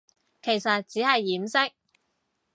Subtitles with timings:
[0.41, 1.73] 其實只係掩飾